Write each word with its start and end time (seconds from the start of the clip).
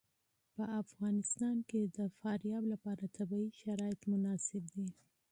په 0.55 0.63
افغانستان 0.81 1.57
کې 1.69 1.81
د 1.97 1.99
فاریاب 2.19 2.63
لپاره 2.73 3.03
طبیعي 3.17 3.49
شرایط 3.61 4.01
مناسب 4.11 4.63
دي. 4.75 4.87